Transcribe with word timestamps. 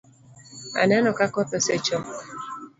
Aneno 0.81 1.09
ka 1.17 1.25
koth 1.33 1.53
osechok 1.57 2.05